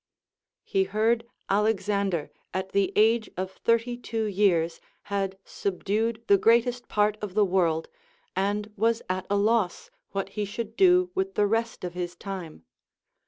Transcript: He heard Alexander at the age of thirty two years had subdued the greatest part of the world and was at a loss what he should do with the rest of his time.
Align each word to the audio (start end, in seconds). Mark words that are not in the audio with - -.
He 0.63 0.85
heard 0.85 1.27
Alexander 1.47 2.31
at 2.55 2.71
the 2.71 2.91
age 2.95 3.29
of 3.37 3.51
thirty 3.51 3.97
two 3.97 4.23
years 4.23 4.81
had 5.13 5.37
subdued 5.45 6.23
the 6.25 6.39
greatest 6.39 6.87
part 6.87 7.17
of 7.21 7.35
the 7.35 7.45
world 7.45 7.87
and 8.35 8.73
was 8.75 9.03
at 9.09 9.27
a 9.29 9.35
loss 9.37 9.91
what 10.09 10.29
he 10.29 10.43
should 10.43 10.75
do 10.75 11.11
with 11.13 11.35
the 11.35 11.45
rest 11.45 11.83
of 11.83 11.93
his 11.93 12.15
time. 12.15 12.65